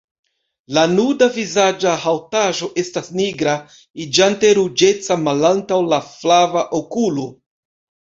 [0.77, 3.55] La nuda vizaĝa haŭtaĵo estas nigra,
[4.09, 7.33] iĝante ruĝeca malantaŭ la flava okulo.